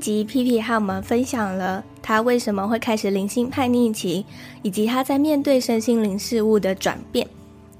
[0.00, 4.24] 集，P P 和我们分享了他为什么会开始灵性叛逆期，
[4.62, 7.28] 以及他在面对身心灵事物的转变。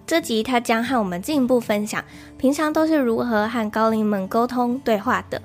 [0.07, 2.05] 这集他将和我们进一步分享，
[2.37, 5.41] 平常都是如何和高龄们沟通对话的。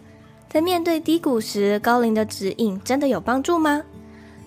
[0.50, 3.82] 在面对低谷时，高龄的指引真的有帮助吗？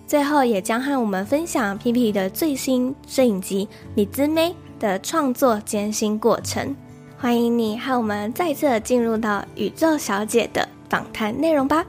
[0.06, 6.76] 最后也将和我们分享 P P 的最新摄影集《米兹妹》的创作艰辛过程。
[7.16, 10.68] 欢迎你和我们再次进入到宇宙小姐的。
[10.88, 11.84] 访谈内容吧。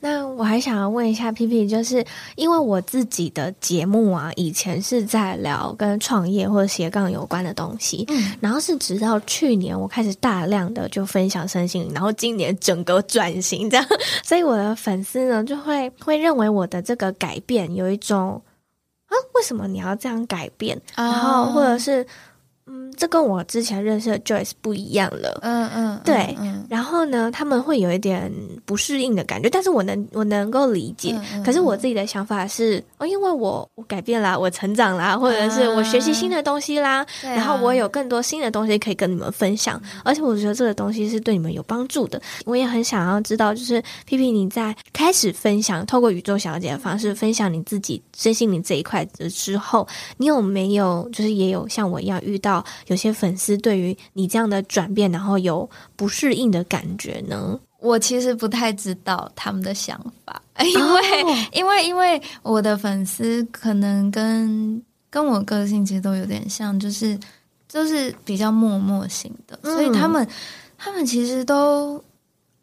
[0.00, 13.86] 那我还想要问一下 P P，就是因为我自己的节目啊，以前是在聊跟创业或者斜杠有关的东西，嗯，然后是直到去年我开始大量的就分享身心灵，然后今年整个转型这样，
[14.24, 18.40] 所以我的粉丝呢就会会认为我的这个改变有一种
[19.06, 20.80] 啊，为什么你要这样改变？
[20.96, 22.06] 然后或者是。
[22.70, 25.40] 嗯，这跟我之前认识的 Joyce 不一样了。
[25.42, 26.36] 嗯嗯，对。
[26.38, 28.32] 嗯，然后呢，他们会有一点
[28.64, 31.18] 不适应的感觉，但是我能我能够理解。
[31.44, 42.22] 可是我自己的想法是，哦，因为我我改变啦，我成长啦，或者是我学习新的东西啦，嗯，然后我有更多新的东西可以跟你们分享，啊，而且我觉得这个东西是对你们有帮助的。
[42.44, 49.86] 我也很想要知道，就是 P P 你在开始分享，透过宇宙小姐的方式分享你自己身心灵这一块的之后，
[50.18, 52.59] 你有没有就是也有像我一样遇到？
[52.86, 57.58] 有些粉丝对于你这样的转变，然后有不适应的感觉呢？
[57.78, 67.18] 我其实不太知道他们的想法， 因为、哦、因为因为我的粉丝可能跟跟我个性其实都有点像，就是
[67.68, 70.26] 就是比较默默型的，嗯、所以他们
[70.76, 72.02] 他们其实都。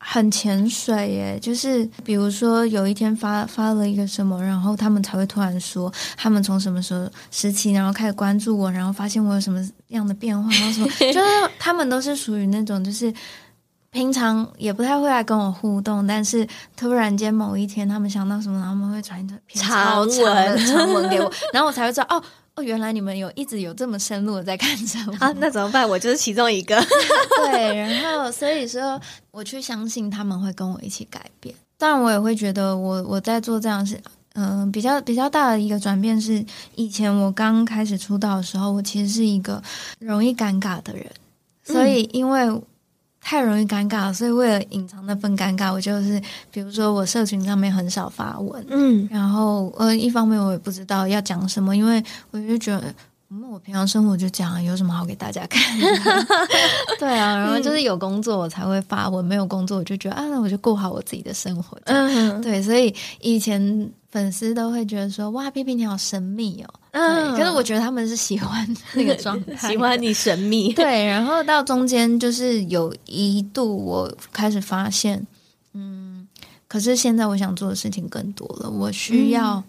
[0.10, 9.60] 很潜水耶，就是比如说有一天发发了一个什么，然后他们才会突然说他们从什么时候时期，然后开始关注我，然后发现我有什么
[9.90, 13.14] 样的变化，然后什么， 就是他们都是属于那种，就是
[13.92, 16.48] 平常也不太会来跟我互动，但是
[16.78, 22.24] 突然间某一天他们想到什么，然后他们会传一篇长文长文给我，然后我才会知道哦。
[22.58, 25.32] 哦，原来你们有一直有这么深入的在看着我啊？
[25.38, 25.88] 那怎么办？
[25.88, 26.76] 我就是其中一个。
[27.46, 31.54] 对，然后所以说，我去相信他们会跟我一起改变。
[31.78, 34.02] 当然，我也会觉得我我在做这样事，
[34.34, 39.62] 嗯、呃，比较比较大的一个转变是，以前我刚开始出道的时候，我其实是一个
[40.00, 41.06] 容易尴尬的人，
[41.64, 42.50] 所以因为。
[43.30, 52.02] 太容易尴尬，所以为了隐藏那份尴尬，我就是比如说我社群上面很少发文，嗯，然后呃，一方面我也不知道要讲什么，因为
[52.32, 52.84] 我就觉得，
[53.30, 55.62] 嗯，我平常生活就讲，有什么好给大家看？
[56.98, 61.78] 对啊，然后就是有工作我才会发文，没有工作我就觉得啊，那我就过好我自己的生活。
[61.84, 63.92] 嗯，对，所以以前。
[64.18, 70.74] 粉丝都会觉得说：“哇屁屁你好神秘哦。”嗯，可是我觉得他们是喜欢 那个状态，喜欢你神秘。
[70.74, 75.24] 对，然后到中间就是有一度我开始发现，
[75.74, 76.28] 嗯，
[76.68, 79.64] 可是现在我想做的事情更多了，我需要，嗯、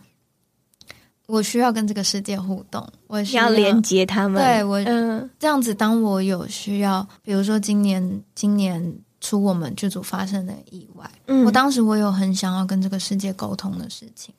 [1.26, 4.42] 我需要跟这个世界互动，我需要，要连接他们。
[4.42, 8.98] 对我，嗯，这样子，当我有需要，比如说今年，今年。
[9.28, 14.34] 出我们剧组发生的意外，嗯，我当时我有很想要跟这个世界沟通的事情，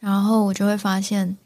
[0.00, 1.36] 然后我就会发现，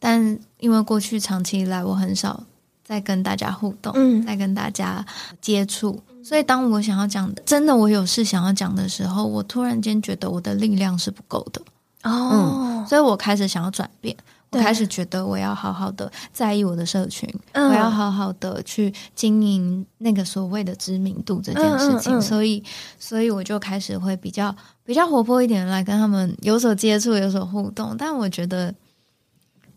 [0.00, 2.42] 但因为过去长期以来我很少
[2.84, 5.06] 在跟大家互动，嗯，在跟大家
[5.40, 11.62] 接触，所以当我想要讲的，真的我有事想要讲的时候，我突然间觉得我的力量是不够的，
[12.02, 14.16] 哦，嗯，所以我开始想要转变。
[14.52, 22.62] 我开始觉得我要好好的在意我的社群，嗯、我要好好的去经营那个所谓的知名度这件事情，嗯嗯嗯、所以，
[22.98, 24.54] 所以我就开始会比较
[24.84, 27.96] 比较活泼一点来跟他们有所接触、有所互动。
[27.96, 28.74] 但我觉得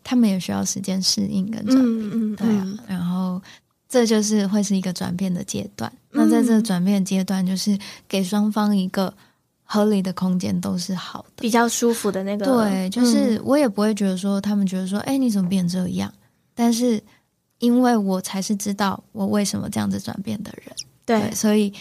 [0.04, 2.78] 他们也需要时间适应跟转变，嗯嗯嗯、对啊。
[2.86, 3.40] 然后
[3.88, 5.90] 这就是会是一个转变的阶段。
[6.10, 9.14] 那在这个转变阶段，就是给双方一个。
[9.66, 12.46] 合理的空间都是好的，比较舒服的那个。
[12.46, 16.10] 对，就是我也不会觉得说他们觉得说，哎、嗯，你怎么变这样？
[16.54, 17.02] 但是
[17.58, 20.74] 因为我才是知道我为什么这样子转变的人，
[21.04, 21.72] 对，对，所以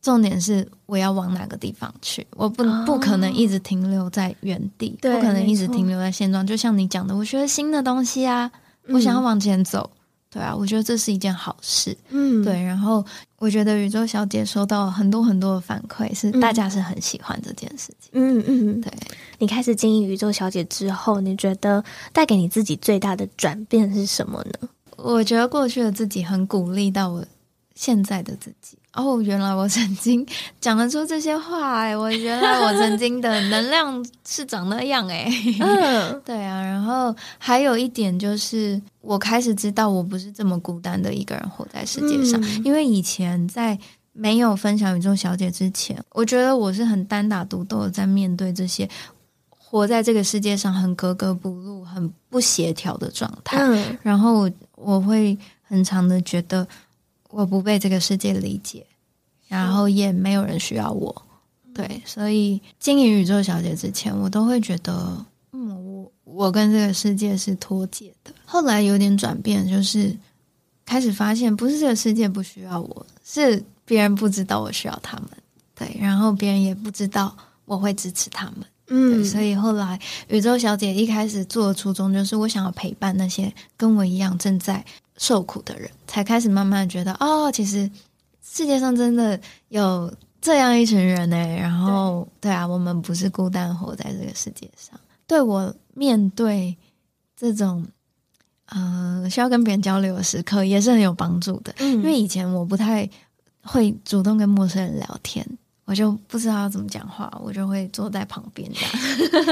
[0.00, 6.46] 重点是我要往哪个地方去，我不、哦、不可能一直停留在原地，不可能一直停留在现状。
[6.46, 8.50] 就像你讲的，我学了新的东西啊，
[8.88, 9.90] 我想要往前走。
[10.32, 11.94] 对啊，我觉得这是一件好事。
[12.08, 12.54] 嗯，对。
[12.62, 13.04] 然后
[13.38, 18.10] 我觉得宇宙小姐收到很多很多的反馈，是大家是很喜欢这件事情。
[18.12, 18.90] 嗯嗯，对。
[19.38, 21.84] 你开始经营宇宙小姐之后，你觉得
[22.14, 24.68] 带给你自己最大的转变是什么呢？
[24.96, 27.24] 我觉得过去的自己很鼓励到我
[27.74, 28.76] 现在的自己。
[28.94, 30.26] 哦，原来我曾经
[30.60, 31.96] 讲得出这些话哎！
[31.96, 35.32] 我原来我曾经的能量是长那样哎。
[35.60, 36.62] 嗯， 对啊。
[36.62, 42.38] 然后还有一点就是，我开始知道我不是这么孤单的一个人活在世界上。
[42.42, 43.78] 嗯，因为以前在
[44.12, 48.86] 没有分享宇宙小姐之前，我觉得我是很单打独斗的在面对这些
[49.56, 53.56] 活在这个世界上很格格不入、很不协调的状态。
[53.56, 56.68] 嗯，然后我我会很长的觉得。
[57.32, 58.86] 我不被这个世界理解，
[59.48, 61.22] 然后也没有人需要我，
[61.74, 68.30] 对，所以经营宇宙小姐之前，我都会觉得，嗯，我我跟这个世界是脱节的。
[68.44, 70.14] 后来有点转变，就是
[70.84, 75.30] 开始发现，不是这个世界不需要我，是别人不知道我需要他们，
[75.74, 77.34] 对，然后别人也不知道
[77.64, 79.98] 我会支持他们，嗯，所以后来
[80.28, 84.84] 宇宙小姐一开始做的初衷就是，我想要陪伴那些跟我一样正在。
[85.16, 87.90] 受苦的人才开始慢慢觉得哦，其实
[88.42, 89.38] 世界上真的
[89.68, 91.36] 有这样一群人呢。
[91.36, 94.98] 然后，对，对啊，我们不是孤单活在这个世界上。
[95.26, 96.76] 对我面对
[97.36, 97.86] 这种
[98.66, 101.74] 呃需要跟别人交流的时刻，也是很有帮助的。
[101.78, 103.08] 嗯，因为以前我不太
[103.62, 105.46] 会主动跟陌生人聊天。
[105.84, 108.80] 我就不知道要怎么讲话，我就会坐在旁边这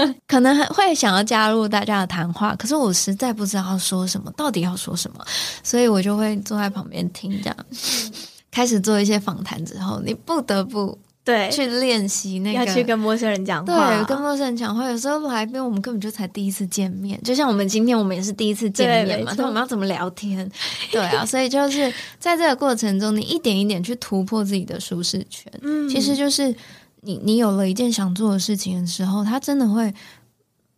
[0.00, 5.24] 样， 可能会想要加入大家的谈话，可是我实在不知道说什么，到底要说什么，
[5.62, 7.56] 所以我就会坐在旁边听这样。
[8.50, 10.98] 开始做一些访谈之后，你不得不。
[11.30, 13.96] 对，去练习那个，要去跟陌生人讲话。
[13.96, 20.50] 对，跟陌生人讲话，有时候来宾我们根本就才第一次见面，就像我们今天我们也是第一次见面嘛，那我们要怎么聊天？
[20.90, 25.52] 对啊，所以就是在这个过程中，你一点一点去突破自己的舒适圈。
[25.62, 26.54] 嗯，其实就是
[27.02, 29.94] 你你有了一件想做的事情的时候，它真的会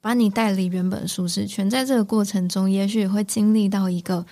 [0.00, 1.70] 把你带离原本舒适圈。
[1.70, 4.26] 在这个过程中，也许会经历到一个。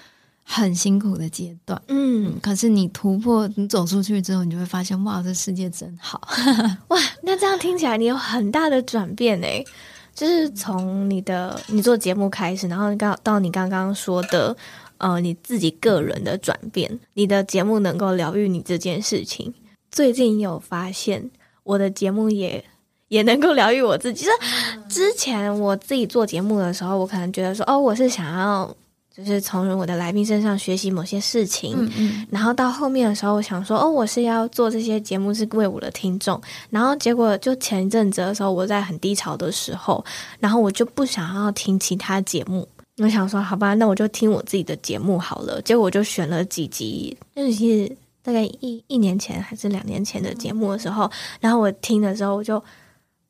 [0.52, 6.20] 很辛苦的阶段，嗯，可是你突破，你走出去之后，你就会发现，哇，这世界真好，
[6.88, 9.64] 哇，那这样听起来你有很大的转变诶，
[10.12, 14.56] 就是从你的你做节目开始，然后刚到你刚刚说的，
[14.98, 19.54] 呃，你自己个人的转变，你的节目能够疗愈你这件事情，
[19.92, 21.30] 最近有发现
[21.62, 22.64] 我的节目也
[23.06, 24.24] 也能够疗愈我自己。
[24.24, 28.76] 就是之前我自己做节目的时候，我可能觉得说，哦，我是想要。
[29.12, 36.40] 就是从我的来宾身上学习某些事情，嗯嗯，然后到后面的时候，我想说，哦，我是要做这些节目是为我的听众，
[36.70, 40.02] 然后结果就前一阵子的时候，我在很低潮的时候，
[40.38, 42.66] 然后我就不想要听其他节目，
[42.98, 45.60] 我想说，好吧，那我就听我自己的节目好了。
[45.62, 47.90] 结果我就选了几集，那是
[48.22, 51.10] 大概一一年前还是两年前的节目的时候，
[51.40, 52.62] 然后我听的时候，我就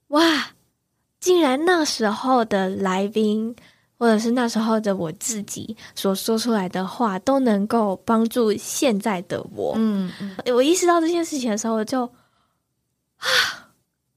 [0.08, 0.50] 哇，
[1.18, 3.56] 竟然那时候的来宾。
[4.00, 9.74] 或者是那时候的我自己所说出来的话，都能够帮助现在的我。
[9.76, 12.04] 嗯，嗯，我意识到这件事情的时候，我就
[13.18, 13.28] 啊，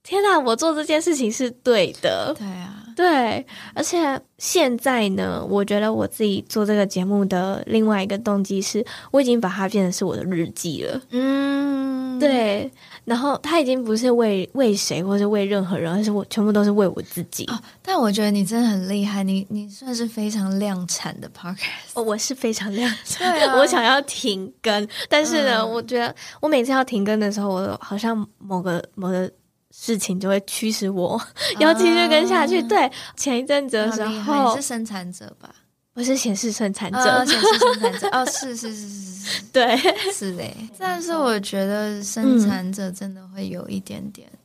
[0.04, 0.40] 天哪！
[0.40, 2.34] 我做这件事情是对的。
[2.38, 3.46] 对啊，对。
[3.74, 11.02] 而且现在呢，我觉得我自己做这个节目的另外一个动机是，我已经把它变成是我的日记了。
[11.10, 12.72] 嗯，对。
[13.06, 17.46] 然后他已经不是为为谁，或是为任何人，而是我全部都是为我自己。
[17.46, 21.92] 哦，但我觉得你真的很厉害，你你算是非常量产的 podcast。
[21.96, 23.34] 哦，我是非常量产。
[23.60, 29.30] 我想要停更，但是呢，嗯，我觉得我每次要停更的时候，我好像某个某个
[29.72, 31.20] 事情就会驱使我
[31.60, 32.62] 要继续跟下去。
[32.62, 35.50] 嗯，对，前一阵子的时候，你是生产者吧？
[35.96, 39.78] 我是显示生产者，显、哦、示生产者哦，是是是是是，对，
[40.12, 40.44] 是的。
[40.80, 44.40] 但是我觉得生产者真的会有一点点，嗯、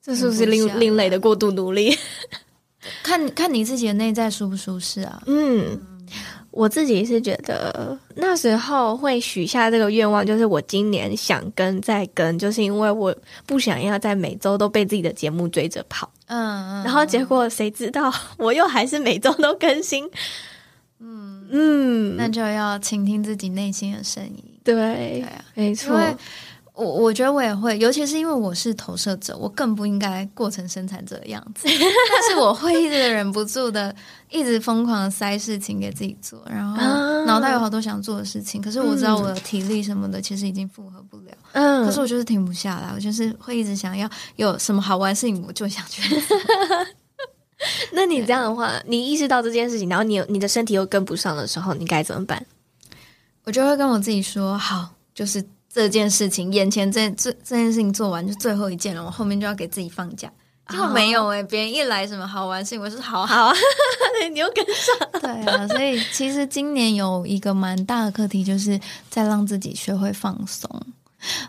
[0.00, 1.98] 这是不是另另类的过度努力？
[3.02, 5.20] 看看你自己的内在舒不舒适啊？
[5.26, 5.80] 嗯，
[6.52, 13.12] 我自己是觉得那时候会许下这个愿望，就是我今年想跟再跟，就是因为我
[13.46, 16.08] 不想要在每周都被自己的节目追着跑。
[16.26, 20.08] 嗯嗯，然后结果谁知道我又还是每周都更新。
[21.50, 24.44] 嗯嗯，那就要倾听自己内心的声音。
[24.62, 25.94] 对，对啊，没错。
[25.94, 26.16] 因为
[26.74, 31.66] 我我觉得我也会，尤其是因为我是投射者，我更不应该过成生产者的样子。
[31.70, 33.94] 但是我会一直忍不住的，
[34.28, 38.60] 一直疯狂的塞事情给自己做，然后脑袋有好多想做的事情。
[38.60, 41.32] 可是我知道我的体力什么的，其实已经负荷不了。
[41.52, 46.02] 嗯，可是我就是停不下来，我就是会一直想要有什么好玩的事情，我就想去。
[47.92, 52.44] 那你这样的话，你意识到这件事情，然后你你的身体又跟不上的时候，你该怎么办？
[53.44, 60.30] 我就会跟我自己说：好，就是这件事情，眼前这这这件事情做完就最后一件了，我后面就要给自己放假。
[60.70, 63.54] 结果没有哎、欸，别人一来什么好玩事情，我是好好 啊，
[64.32, 65.20] 你又跟上。
[65.20, 68.80] 对啊，所以其实今年有一个蛮大的课题，就是
[69.10, 70.70] 在让自己学会放松。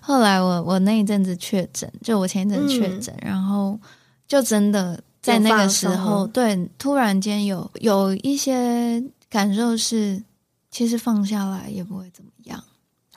[0.02, 3.80] 后来我我那一阵子确诊，就我前一阵确诊，嗯、然后
[4.28, 10.22] 就真的在那个时候，对，突然间有有一些感受是，
[10.70, 12.64] 其实放下来也不会怎么样。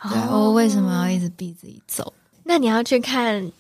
[0.00, 2.12] 哦、对，我为什么要一直逼自己走？
[2.45, 3.50] 那你要去看。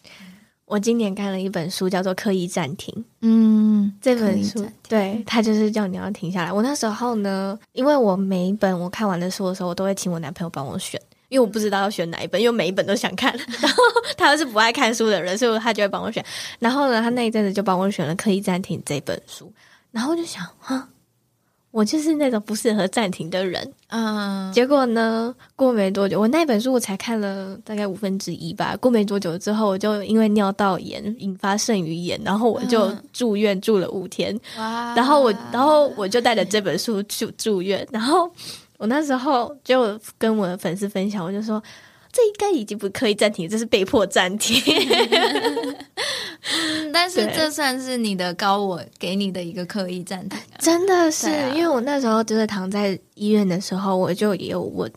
[0.70, 2.94] 我今年看了一本书，叫做《刻意暂停》。
[3.22, 6.52] 嗯，这本书对他就是叫你要停下来。
[6.52, 13.32] 我那时候呢，因为我每一本我看完的书的时候，我都会请我男朋友帮我选，因为我不知道要选哪一本，因为每一本都想看。
[13.60, 13.82] 然后
[14.16, 16.24] 他又是不爱看书的人，所以他就会帮我选。
[16.58, 19.52] 然后呢，他那一阵子就帮我选了《刻意暂停》这本书。
[19.90, 20.88] 然后我就想，哈。
[21.70, 28.74] 我就是那种不适合暂停的人，嗯，结果呢，过没多久，我那本书我才看了大概五分之一吧。
[28.80, 34.34] 过没多久之后，我就因为尿道炎引发肾盂炎，然后我就住院住了五天。
[34.56, 34.94] 哇！
[34.96, 37.86] 然后我，然后我就带着这本书去住院。
[37.92, 38.28] 然后
[38.78, 41.62] 我那时候就跟我的粉丝分享，我就说。
[42.10, 44.58] 这应该已经不可以暂停，这是被迫暂停。
[46.50, 50.56] 嗯，但是这算是你的高我给你的一个刻意暂停啊。
[50.58, 54.90] 真的是，啊，因为我那时候就是躺在医院的时候，我就也有问，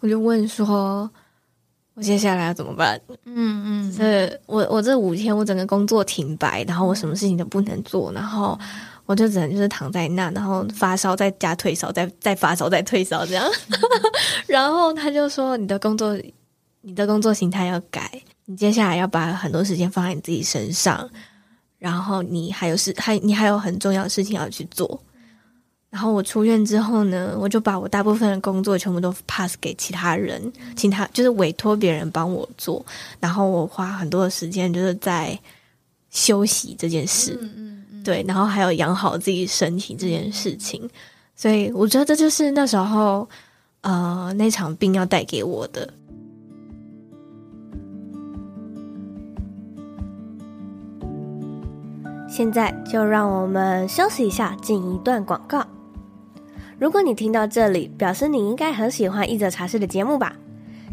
[0.00, 1.10] 我就问说，
[1.94, 3.00] 我接下来要怎么办？
[3.24, 8.56] 嗯嗯，这我我这五天我整个工作停摆，然后我什么事情都不能做，然后
[9.08, 13.44] 我就只能就是躺在那，然后发烧再加退烧，再再发烧再退烧这样。
[14.46, 16.16] 然后他就说，你的工作。
[16.80, 18.08] 你的工作形态要改，
[18.46, 21.06] 你接下来要把很多时间放在你自己身上，
[21.76, 24.98] 然后你还有事，还你还有很重要的事情要去做。
[25.90, 30.40] 然后我出院之后呢，我就把我大部分的工作全部都 pass 给其他人，
[30.76, 32.82] 请他就是委托别人帮我做。
[33.18, 35.38] 然后我花很多的时间就是在
[36.10, 37.36] 休息这件事，
[38.08, 40.88] 对，然后还有养好自己身体这件事情。
[41.36, 43.28] 所以我觉得这就是那时候，
[43.82, 45.92] 呃，那场病要带给我的。
[52.26, 55.62] 现在就让我们休息一下，进一段广告。
[56.78, 60.34] 如果你听到这里，表示你应该很喜欢一则茶室的节目吧？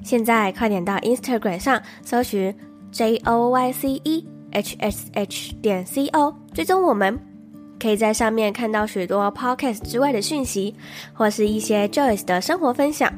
[0.04, 2.54] 现在快点到 Instagram 上搜寻
[2.92, 7.20] J O Y C E H S H 点 C O，追踪我们，
[7.78, 10.74] 可以在上面看到许多 Podcast 之外的讯息，
[11.14, 13.12] 或是一些 Joyce 的生活分享。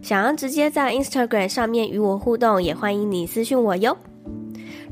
[0.00, 3.96] 想要直接在 Instagram 上面与我互动，也欢迎你私讯我哟。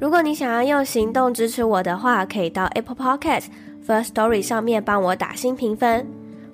[0.01, 3.45] 如果你想要用行动支持我的话，可以到 Apple Podcast
[3.87, 6.05] First Story 上面帮我打新评分，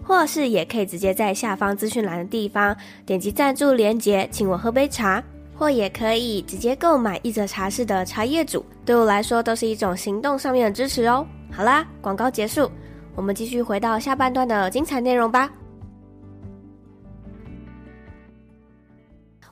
[0.02, 5.24] 或是也可以直接在下方资讯栏的地方点击赞助连结，请我喝杯茶，
[5.62, 11.25] 或也可以直接购买一则茶室的茶叶组，对我来说都是一种行动上面的支持哦。
[11.52, 12.69] 好啦，广告结束，
[13.14, 15.49] 我们继续回到下半段的精彩内容吧。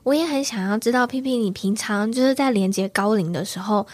[0.03, 3.87] 我也很想要知道，P P，你平常就是在连接高龄的时候，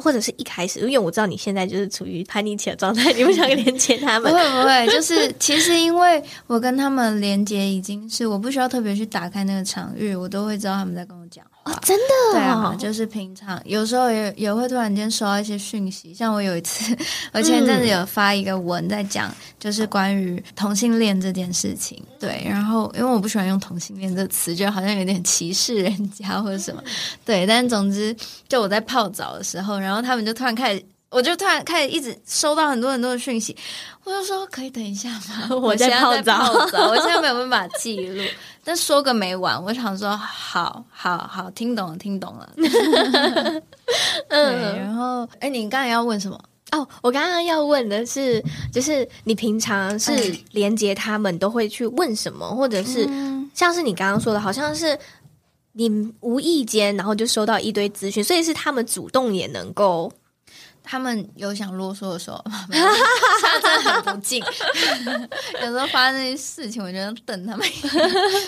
[0.00, 4.32] 或者是一开始，因为我知道你现在就是处于叛逆期的状态，你不想连接他们？
[4.32, 11.44] 不会不会，就是其实因为我跟他们连接已经是我不需要特别去打开那个场域，我都会知道他们在跟我讲。
[11.62, 12.32] 话，真的？
[12.32, 16.96] 对啊，就是平常有时候也也会突然间收到一些讯息，像我有一次，
[17.32, 22.02] 我前一阵子有发一个文在讲，就是关于同性恋这件事情。
[22.18, 26.82] 对，然后因为我不喜欢用同性恋这个词，就好像有点歧视人家或者什么。
[27.24, 28.14] 对，但总之，
[28.48, 33.56] 就我在泡澡的时候，然后他们就突然开始，我就突然开始一直收到很多很多的讯息，
[34.04, 35.48] 我就说可以等一下吗？
[35.60, 36.52] 我在泡澡，
[36.88, 38.22] 我现在没有办法记录。
[38.62, 42.48] 但说个没完，我想说，好好好，听懂了，听懂了。
[44.28, 46.38] 嗯，然后，哎，你刚才要问什么？
[46.70, 48.40] 哦，我刚刚要问的是，
[48.72, 50.12] 就是你平常是
[50.52, 53.08] 连接他们都会去问什么，或者是
[53.52, 54.96] 像是你刚刚说的，好像是
[55.72, 55.90] 你
[56.20, 60.12] 无意间，然后就收到一堆资讯，所以是他们主动也能够。
[60.82, 62.42] 他们有想啰嗦的时候，
[63.42, 64.42] 他真的很不敬。
[65.62, 67.66] 有时候发生那些事情，我觉得瞪他们，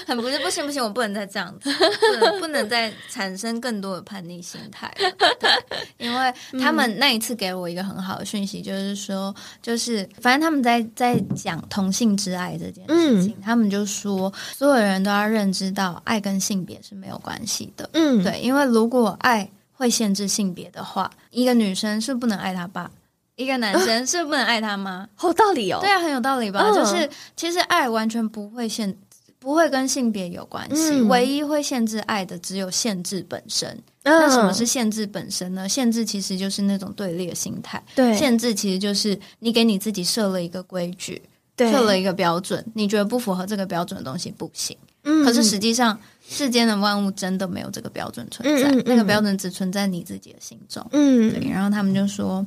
[0.06, 4.92] 很不是不行不行，我不能再这样子，不能不能再产生更多的叛逆心态。
[4.96, 5.50] 对，
[5.98, 17.88] 因为他们那一次给我一个很好的讯息，就是说，就是反正他们在在讲同性之爱这件事情，他们就说，所有人都要认知到，爱跟性别是没有关系的。
[17.92, 19.48] 嗯，对，因为如果爱。
[19.82, 22.88] 会限制性别的话，一个女生是不能爱她爸，
[23.34, 25.08] 一个男生是不能爱他妈？
[25.16, 25.80] 好道理哦。
[25.80, 26.72] 对啊，很有道理吧？
[26.72, 28.96] 就是其实爱完全不会限，
[29.40, 33.76] 不会跟性别有关系，唯一会限制爱的只有限制本身。
[34.04, 35.68] 那什么是限制本身呢？
[35.68, 37.82] 限制其实就是那种对立的心态。
[37.96, 41.20] 对，限制其实就是你给你自己设了一个规矩，
[41.58, 44.76] 设了一个标准，你觉得不符合这个标准的东西不行。
[45.02, 45.98] 嗯，可是实际上
[46.28, 50.86] 世间的万物真的没有这个标准存在，那个标准只存在你自己的心中。
[50.92, 51.50] 嗯，对。
[51.50, 52.46] 然后他们就说，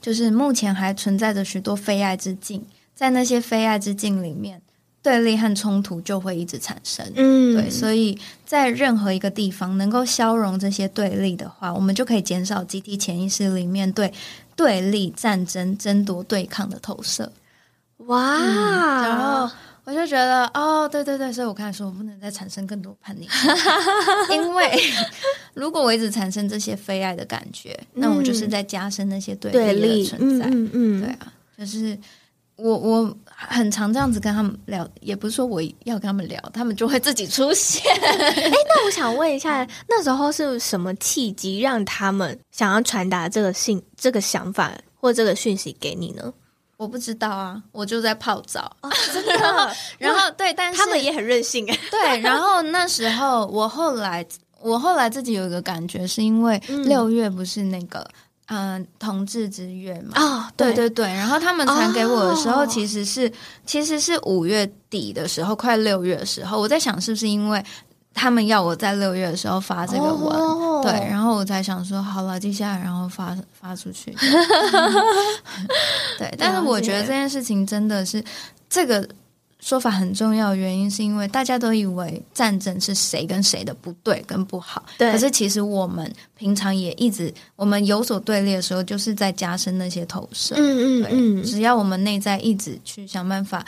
[0.00, 2.64] 就是目前还存在着许多非爱之境，
[2.94, 4.60] 在那些非爱之境里面。
[5.02, 14.12] 对立和冲突就会一直产生，嗯，对，所以在任何一个地方能够消融这些对立的话，我们就可以减少集体潜意识里面对
[14.56, 17.30] 对立、战争、争夺、对抗的投射。
[17.98, 19.02] 哇、嗯！
[19.04, 19.48] 然后
[19.86, 23.26] 我就觉得，哦，对对对，所以我开始说，我不能再产生更多叛逆，
[24.34, 24.82] 因为
[25.54, 30.46] 如果我一直产生这些非爱的感觉，嗯、那我就是在加深那些对立的存在。
[30.46, 31.96] 嗯嗯，嗯，对啊，就是
[32.56, 33.16] 我我。
[33.38, 37.82] 很常这样子跟他们聊，也不是说我要跟他们聊，他们就会自己出现。
[38.02, 46.32] 哎、欸，那我想问一下，那时候是什么契机让他们想要传达这个信、这个想法或这个讯息给你呢？
[46.76, 48.70] 我不知道啊，我就在泡澡。
[48.82, 49.32] 哦、真的？
[49.38, 51.66] 然后，然后对，但是他们也很任性。
[51.90, 54.24] 对，然后那时候我后来，
[54.60, 58.06] 我后来自己有一个感觉，是因为六月不是那个。
[58.48, 63.32] 嗯、呃，同志之月嘛，啊、哦，对对对，然后他们传给我的时候，其实是、哦、
[63.66, 67.60] 其实是五月底的时候，快六月的时候，我在想是不是因为
[68.16, 74.10] 他们要我在六月的时候发这个文，哦、对，然后我才想说好了，接下来然后发发出去，
[76.18, 78.24] 对，但是我觉得这件事情真的是
[78.68, 79.06] 这个。
[79.58, 85.10] 说法很重要原因是因为大家都以为战争是谁跟谁的不对跟不好，对。
[85.10, 90.54] 可是其实我们平常也一直，我们有所对立的时候，就是在加深那些投射。
[90.56, 91.42] 嗯嗯嗯。
[91.42, 93.64] 只要我们内在一直去想办法，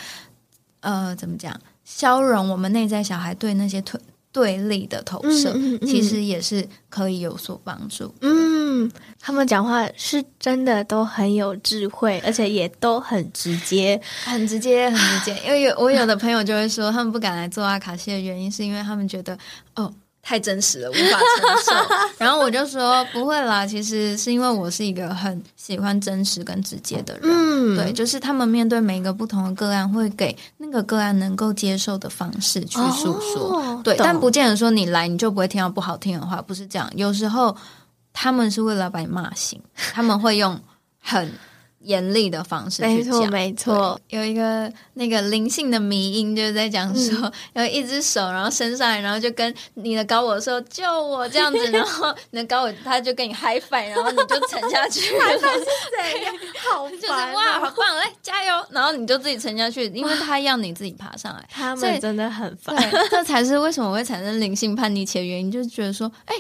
[0.80, 3.98] 呃，怎么讲，消融我们内在小孩对那些推。
[4.38, 8.14] 对立的投射，嗯嗯嗯、其实也是可以有所帮助。
[8.20, 8.88] 嗯，
[9.20, 15.42] 他们讲话是真的都很有智慧，而且也都很直接，很直接，很直接。
[15.44, 19.37] 因为有我有的朋友就会说，他们不敢来做阿卡西的原因，是因为他们觉得
[19.74, 19.92] 哦。
[20.28, 21.94] 太真实了，无法承受。
[22.20, 27.22] 然后我就说不会啦，其实是因为我是一个很喜欢真实跟直接的人。
[27.24, 33.56] 嗯，对，就是他们面对每一个不同的个案，会给那个个案能够接受的方式去诉说。
[33.56, 36.86] 哦、对，但不见得说你来你就不会听到不好听的话，不是这样。
[36.94, 37.56] 有时候
[38.12, 39.58] 他们是为了把你骂醒，
[39.94, 40.60] 他们会用
[41.00, 41.32] 很。
[41.88, 47.18] 严厉的方式去讲，没错，有一个那个灵性的迷音，就是在讲说，
[47.55, 56.22] 有、嗯、 一只手，然后伸上来，然后就跟你的高我说救我这样子， 然后你的高我他就跟你嗨翻，然后你就沉下去， 嗨翻是谁？
[56.24, 56.33] 呀？
[56.70, 62.77] 好烦、就是，哇，好棒，来加油，然后你就自己沉下去，因为他要你自己爬上来，他们真的很烦，
[63.11, 66.37] 这才是为什么会产生灵性叛逆期的原因，就是觉得说，哎。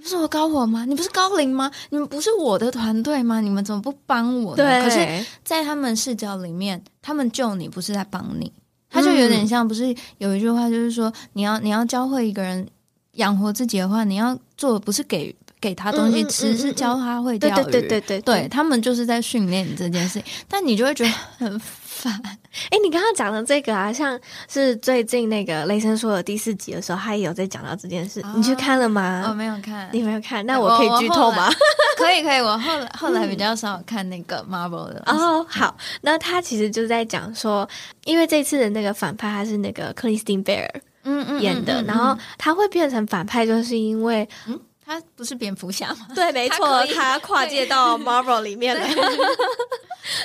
[0.00, 0.84] 不是我高我吗？
[0.84, 1.70] 你不是高龄吗？
[1.90, 3.40] 你们不是我的团队吗？
[3.40, 4.64] 你们怎么不帮我呢？
[4.64, 4.82] 对。
[4.82, 8.52] 可是，在他们视角里面，他们救你不是在帮你，
[8.88, 12.66] 他就有点像，不是有一句话就是说，你要你要教会一个人
[13.12, 17.64] 养活自己的话，你要做的不是给给他东西吃，是教他会钓鱼。
[17.64, 21.60] 对对对对对，他们就是在训练你这件事情，但你就会觉得很。
[22.08, 28.20] 哎，你刚刚讲的这个啊，像是最近那个雷神说的第四集的时候，他也有在讲到这件事。
[28.22, 29.22] 哦、你去看了吗？
[29.24, 31.50] 我、哦、没有看，你没有看，那我可以剧透吗？
[31.98, 32.40] 可以，可以。
[32.40, 35.02] 我后来 后来比较少看那个 Marvel 的。
[35.06, 37.68] 哦，好，那他其实就在讲说，
[38.04, 44.58] 因为这次的那个反派他是那个克里斯汀贝尔嗯嗯演的，然后他会变成反派，就是因为嗯。
[44.90, 46.08] 他不是蝙蝠侠吗？
[46.16, 48.84] 对，没错，他，他跨界到 Marvel 里面了。
[48.84, 49.06] 对，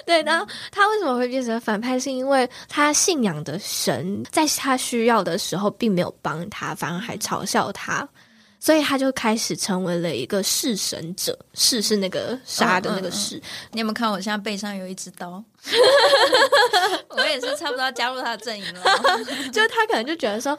[0.18, 2.00] 对，然后他为什么会变成反派？
[2.00, 8.10] 是因为他信仰的神在他需要的时候并没有帮他，反而还嘲笑他，
[8.60, 11.38] 所以他就开始成为了一个弑神者。
[11.54, 13.36] 弑是那个杀的那个弑。
[13.36, 13.70] 嗯嗯嗯。
[13.74, 15.44] 你有没有看我现在背上有一只刀？
[17.10, 18.82] 我也是差不多要加入他的阵营了。
[19.54, 20.58] 就是他可能就觉得说，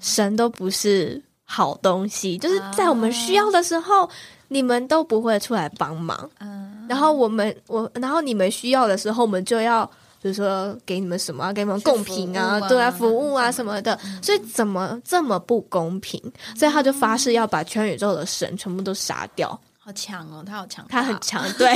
[0.00, 1.20] 神都不是。
[1.54, 4.10] 好东西，就是在我们需要的时候，uh,
[4.48, 6.28] 你们都不会出来帮忙。
[6.40, 9.86] Uh, 然后我们我，然后你们需要的时候，我们就要，
[10.20, 13.96] 比如说给你们什么，给你们贡品啊，对啊，服务啊什么的。
[14.04, 16.20] 嗯、所以怎么这么不公平？
[16.24, 19.56] 嗯、所以他就发誓要把全宇宙的神全部都杀掉。
[19.78, 21.72] 好强哦，他好强，他很强，对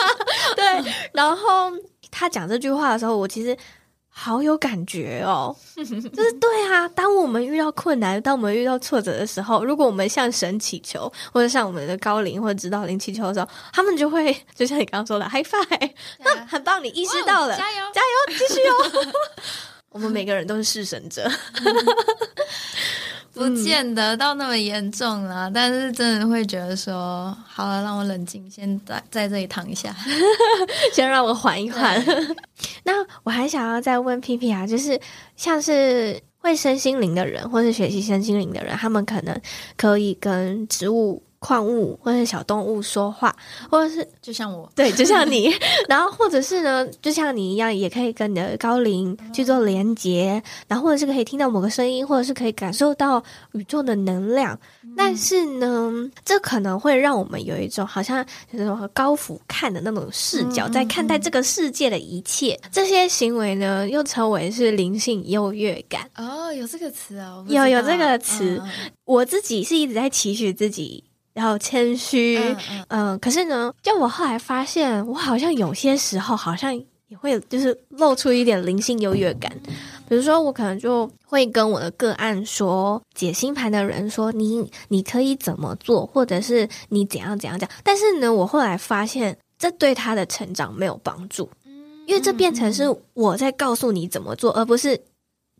[0.56, 0.92] 对。
[1.12, 1.70] 然后
[2.10, 3.54] 他讲这句话的时候，我其实
[4.20, 6.88] 好有感觉哦， 就是对啊。
[6.88, 19.12] 当我们遇到困难，当我们遇到挫折的时候，如果我们向神祈求，或者向我们的高龄或者指导灵祈求的时候，他们就会 就像你刚刚说的， high five，那很棒，你意识到了，加油，加油，继续哦。
[19.90, 21.30] 我们每个人都是弑神者。
[23.38, 29.94] 不见得到那么严重啦，嗯、但是真的会觉得说，好了，让我冷静，先在在这里躺一下，
[30.92, 32.04] 先让我缓一缓。
[32.84, 35.00] 那我还想要再问 P P 啊，就是
[35.36, 39.40] 像是会身心灵的人，或是学习身心灵的人，他们可能
[39.76, 41.22] 可以跟植物。
[41.38, 43.34] 矿物或者小动物说话，
[43.70, 45.54] 或者是就像我，对，就像你，
[45.88, 53.22] 然后或者是呢，就像你一样，也可以跟你的高龄去做连接，然后或者是可以听到某个声音，或者是可以感受到
[53.52, 54.58] 宇宙的能量。
[54.82, 55.92] 嗯、但是呢，
[56.24, 62.58] 这可能会让我们有一种好像就是说高俯瞰的那种视角，嗯、在看待这个世界的一切。
[62.72, 66.10] 这些行为呢，又称为是灵性优越感。
[66.16, 68.60] 哦，有这个词啊，有有这个词。
[68.62, 68.70] 嗯、
[69.04, 71.04] 我自己是一直在期许自己。
[71.38, 79.52] 然后谦虚，嗯，嗯，嗯，可是呢，就我后来发现，我好像有些时候好像也会就是露出一点灵性优越感。
[80.08, 87.70] 比如说，我可能就会跟我的个案说，解星盘的人说，你你可以怎么做，或者是你怎样怎样讲。
[87.84, 91.48] 但是呢，我后来发现，这对他的成长没有帮助，
[92.08, 95.00] 因为这变成是我在告诉你怎么做，而不是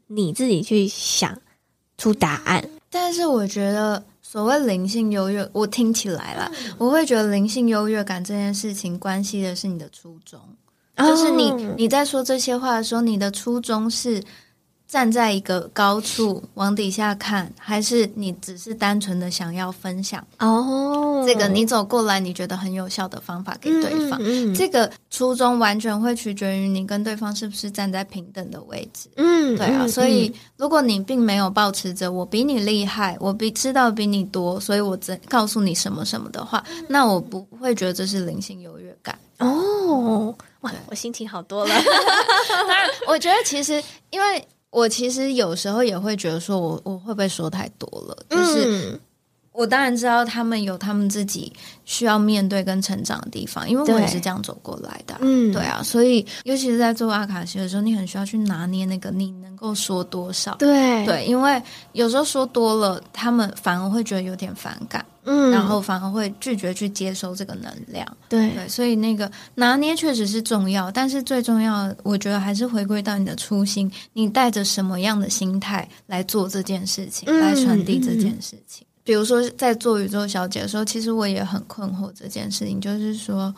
[0.08, 1.38] 你自己去想
[1.96, 2.68] 出答案。
[2.90, 4.02] 但是我觉得。
[4.30, 10.38] 所谓灵性优越，我听起来啦，我会觉得灵性优越感这件事情，关系的是你的初衷，
[10.98, 14.22] 就是你你在说这些话的时候，你的初衷是。
[14.88, 20.26] 站在一个高处往底下看，还是你只是单纯的想要分享？
[20.38, 29.10] 哦，这个你走过来，你觉得很有效的方法给对方，嗯嗯嗯、这个初衷完全会取决于你跟对方是不是站在平等的位置。
[29.16, 29.80] 嗯，对啊。
[29.82, 39.18] 嗯、所以如果你并没有保持着我比你厉害，我比知道比你多，所以我只告诉你什么什么的话，那我不会觉得这是灵性优越感。
[39.40, 41.74] 哦，哇，我心情好多了。
[42.48, 44.48] 当然，我觉得其实因为。
[44.70, 48.16] 我其实有时候也会觉得说我，我会不会说太多了？
[48.28, 49.00] 就是
[49.58, 51.52] 我当然知道他们有他们自己
[51.84, 55.16] 需要面对跟成长的地方，因为我也是这样走过来的。
[55.20, 60.54] 嗯，对啊，所以尤其是在做阿卡西的时候，你很需要去拿捏那个你能够说多少。
[60.60, 61.60] 对对，因为
[61.92, 65.04] 有时候说多了，他们反而会觉得有点反感。
[65.24, 78.86] 嗯，然后反而会拒绝去接收这个能量，对对，所以那个拿捏确实是重要，但是最重要，我觉得还是回归到你的初心，你带着什么样的心态来做这件事情，嗯、来传递这件事情。
[78.86, 83.54] 嗯、比如说，在做宇宙小姐的时候，其实我也很困惑这件事情，就是说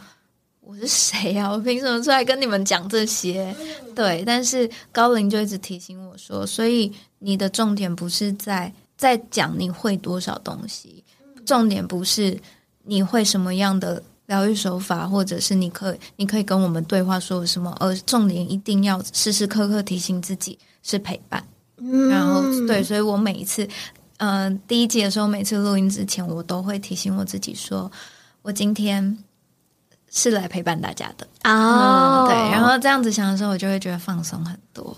[0.60, 1.50] 我是谁呀、啊？
[1.50, 3.52] 我凭什么出来跟你们讲这些？
[3.92, 11.02] 对，但是高龄就一直提醒我说，所以你的重点不是在在讲你会多少东西。
[11.44, 12.38] 重点不是
[12.84, 21.44] 你会什么样的疗愈手法，或者是你可以你可以跟我们对话说什么，而重点一定要时时刻刻提醒自己是陪伴。
[21.82, 23.66] 嗯、然后对，所以我每一次，
[24.20, 27.90] 嗯、呃，第一集的时候，每次录音之前，我都会提醒我自己说，
[28.42, 29.18] 我今天
[30.10, 32.28] 是来陪伴大家的哦、嗯。
[32.28, 34.94] 对，然后这样子想的时候，我就会觉得放松很多。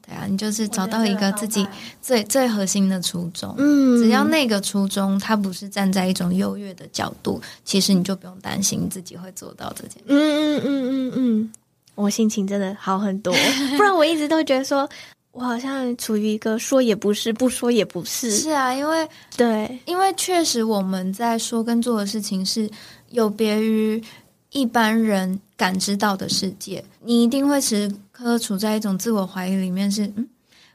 [0.00, 1.66] 对啊，你就是找到一个自己
[2.00, 10.04] 最最核心的初衷，嗯，只要那个初衷，它不是站在一种优越的角度，其实你就不用担心自己会做到这件事。
[10.06, 11.52] 嗯嗯嗯嗯嗯，
[11.96, 13.34] 我心情真的好很多，
[13.76, 14.88] 不然我一直都觉得说
[15.36, 18.30] 我好像处于一个说也不是，不说也不是。
[18.30, 22.68] 是啊，因为对，因为确实我们在说跟做的事情是
[23.10, 24.02] 有别于
[24.50, 27.92] 一般人感知到的世界，你一定会时。
[28.16, 30.26] 刻处在一种自我怀疑里面是，是嗯，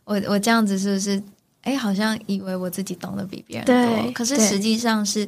[0.03, 1.19] 我我这样子是不是？
[1.63, 5.27] 哎，好像以为我自己懂得比别人多，可是实际上是，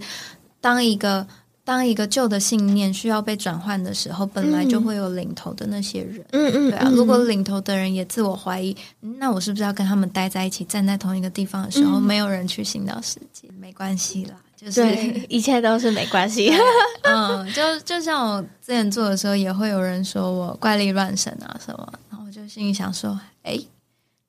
[0.61, 1.25] 当一个
[1.65, 6.89] 当一个旧的信念需要被转换的时候，本来就会有领头的那些人，嗯嗯，对啊。
[6.93, 13.47] 如果领头的人也自我怀疑，那我是不是要跟他们待在一起，站在同一个地方的时候，嗯、没有人去行道世界？
[13.59, 14.83] 没关系啦，就是
[15.29, 16.51] 一切都是没关系。
[17.03, 21.93] 嗯，就就像我之前做的时候，也会有人说我怪力乱神啊什么。
[22.09, 23.57] 然后我就心里想说，哎，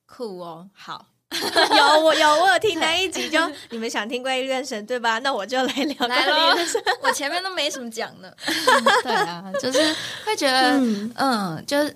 [0.05, 1.05] 酷哦，好，
[1.77, 5.19] 有我有我有听那一集，就你们想听怪力乱神对吧？
[5.19, 6.81] 那我就来聊怪力乱神。
[7.01, 8.31] 我前面都没什么讲呢，
[9.03, 9.79] 对啊，就是
[10.25, 11.95] 会觉得，嗯，嗯，就是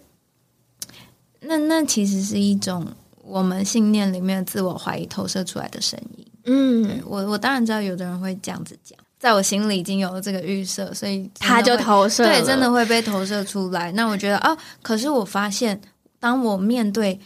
[1.42, 2.86] 那那其实是一种
[3.24, 6.26] 我们信念里面自我怀疑投射出来的声音。
[6.46, 13.92] 嗯，我我当然知道有的人会这样子讲，在我心里已经有了这个预设，所以他就投射，对，真的会被投射出来。
[13.94, 15.80] 那我觉得啊，可是我发现。
[16.22, 17.18] 当我面对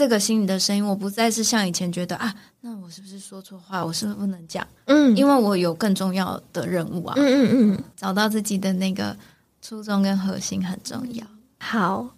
[0.00, 3.84] 这个心里的声音，我不再是像以前觉得啊，那我是不是说错话？
[3.84, 4.66] 我是不是不能讲？
[4.86, 7.12] 嗯，因为我有更重要的任务啊。
[7.18, 9.14] 嗯嗯嗯，找到自己的那个
[9.60, 11.26] 初衷跟核心很重要。
[11.58, 12.08] 好。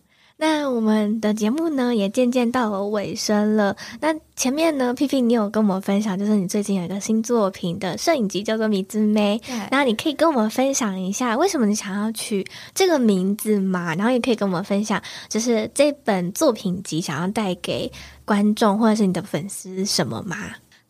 [0.43, 3.77] 那我们的节目呢，也渐渐到了尾声了。
[4.01, 9.41] 那前面呢，屁屁你有跟我们分享，就是你最近有一个新作品的摄影集，叫做《米之妹》。
[9.47, 13.95] 对，那你可以跟我们分享一下，为什么你想要取这个名字嘛？
[13.95, 17.89] 然后也可以跟我们分享，就是这本作品集想要带给
[18.25, 20.37] 观众或者是你的粉丝什么吗？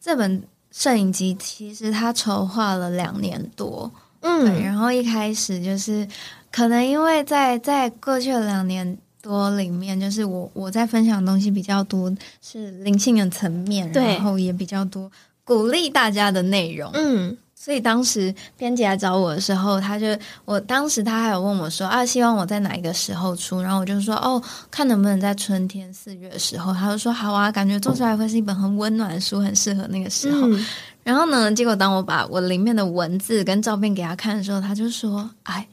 [0.00, 6.08] 这本摄影集其实它筹划了两年多，嗯，然后一开始就是
[6.50, 8.96] 可能因为在在过去的两年。
[9.22, 15.11] 多里面就是我我在分享的东西比较多，是灵性的层面，然后也比较多
[15.44, 16.90] 鼓励大家的内容。
[16.92, 20.06] 嗯，所以当时编辑来找我的时候，他就
[20.44, 23.62] 我当时他还有问我说啊，希望我在哪一个时候出？
[23.62, 26.74] 然后我就说哦，看能不能在春天四月的时候。
[26.74, 30.48] 他就说好啊，感觉做出来会是一本很温暖的书，很适合那个时候。
[30.48, 30.66] 嗯，
[31.04, 35.64] 然后呢，结果当我把我里面的文字跟照片给他看的时候，他就说哎。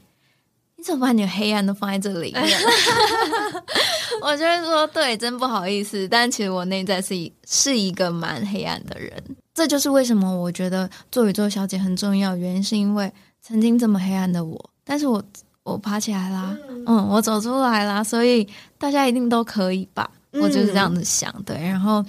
[0.80, 2.42] 你怎么把你的黑暗都放在这里面？
[4.22, 6.08] 我就会说，对，真不好意思。
[6.08, 9.22] 但其实我内在是一是一个蛮黑暗的人。
[9.52, 13.12] 这就是为什么我觉得做宇宙小姐很重要，原因是因为
[13.42, 15.22] 曾经这么黑暗的我，但是我
[15.64, 20.10] 我爬起来啦，嗯，我走出来啦，所以大家一定都可以吧？
[20.32, 21.30] 我就是这样子想。
[21.42, 22.02] 对，然后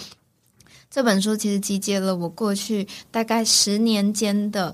[0.90, 4.74] 这本书其实集结了我过去大概十年间的。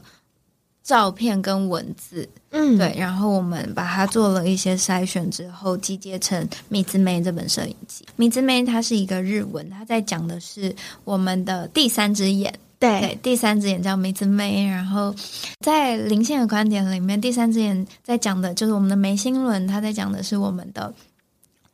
[0.87, 8.05] 照片跟文字，嗯，对，然后我们把它做了一些筛选之后，集结成《米之妹》这本摄影集。
[8.15, 10.73] 《米之妹》它是一个日文，它在讲的是
[11.03, 14.65] 我们的第三只眼，对，对，第三只眼叫米之妹。
[14.65, 15.13] 然后
[15.59, 20.93] 在灵性的观点里面，第三只眼在讲的就是我们的眉心轮，它在讲的是我们的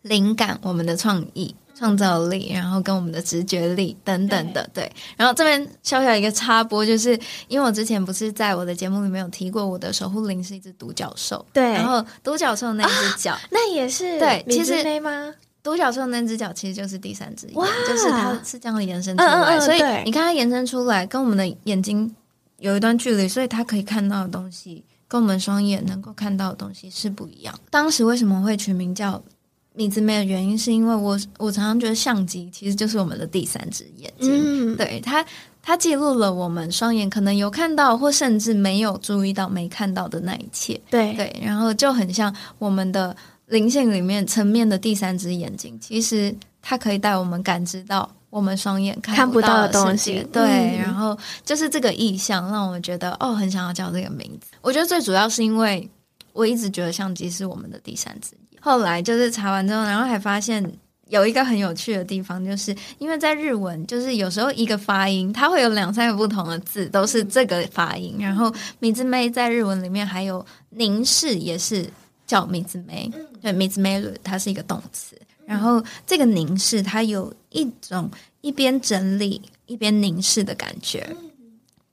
[0.02, 1.54] 灵感，我们的创意。
[1.84, 4.90] 创造力，然后跟我们的直觉力等等的，对。
[5.18, 7.12] 然后这边小小一个插播，就是
[7.50, 11.74] 因为我之前不是在我的节目里面有提过，我的守护灵是一只独角兽，对。
[11.74, 15.34] 然后独角兽那只脚，那也是对，其实吗？
[15.62, 22.16] 独角兽那只脚其实就是第三只眼，就是它是这样延伸出来，所以你看它延伸出来，跟我们的眼睛
[22.60, 27.54] 有一段距离，所以它可以看到的东西，跟我们双眼能够看到的东西是不一样。
[27.70, 29.22] 当时为什么会取名叫？
[29.74, 35.26] 米之妹的原因是因为我我常常觉得相机其实就是我们的第三只眼睛，嗯、对它
[35.62, 43.16] 它记录了我们双眼可能有看到或甚至没有注意到没看到的那一切，对对，然后就很像我们的
[43.48, 54.48] 灵性里面层面的第三只眼睛，其实它可以带我们感知到我们双眼看不到的东西，对，嗯、然后就是这个意象让我觉得哦，很想要叫这个名字。
[54.62, 55.90] 我觉得最主要是因为
[56.32, 58.53] 我一直觉得相机是我们的第三只眼。
[58.64, 60.64] 后来就是查完之后，然后还发现
[61.10, 68.16] 有一个很有趣的地方，就是因为在日文，就是有时候一个发音它会有两三个不同的字，都是这个发音。
[68.18, 68.50] 然后
[68.80, 71.86] 米字妹在日文里面还有凝视，也是
[72.26, 75.18] 叫米字妹，对，米字妹它是一个动词。
[75.46, 81.06] 然后这个凝视，它有一种一边整理一边凝视的感觉。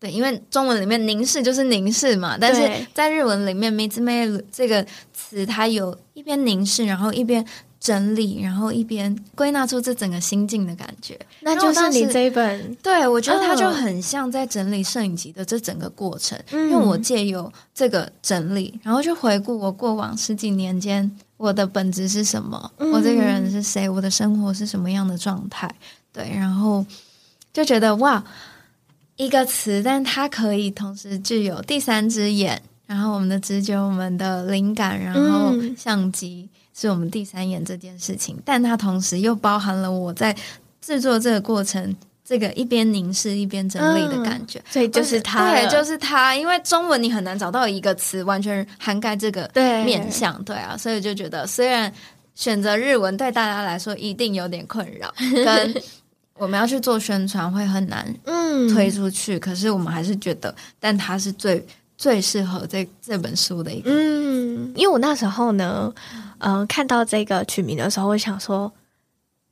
[0.00, 7.44] 对，因为中文里面凝视就是凝视嘛，但是在日文里面米之妹这个词，它有一边凝视，然后一边
[7.78, 11.20] 整理，然后一边归纳出这整个心境的感觉。
[11.40, 16.38] 那就是你这一本，对，我觉得它就很像在整理摄影集的这整个过程。
[16.52, 25.70] 嗯，因为我借由这个整理，然后去回顾我过往十几年间我的本质是什么，嗯，我这个人是谁，我的生活是什么样的状态。
[26.10, 26.86] 对，然后
[27.52, 28.24] 就觉得哇。
[29.20, 40.34] 一个词，但它可以同时具有第三只眼，然后我们的直觉、我们的灵感，然后相机是我们第三眼这件事情，但它同时又包含了我在
[40.80, 46.34] 制作这个过程，这个一边凝视一边整理的感觉，嗯、所以就是它，对，就是它。
[46.34, 49.50] 因为中文你很难找到一个词完全涵盖这个
[49.84, 51.92] 面向，对，对啊，所以就觉得虽然
[52.34, 55.12] 选择日文对大家来说一定有点困扰，
[55.44, 55.82] 跟。
[56.40, 59.36] 我们要去做宣传会很难，嗯，推出去。
[59.36, 61.62] 嗯、可是我们还是觉得，但它是最
[61.98, 63.90] 最适合这这本书的一个。
[63.92, 65.92] 嗯，因为我那时候呢，
[66.38, 68.72] 嗯、呃，看到这个取名的时候，我想说，